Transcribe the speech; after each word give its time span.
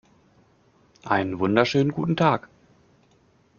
Einen 1.03 1.37
wunderschönen 1.37 1.91
guten 1.91 2.17
Tag! 2.17 2.49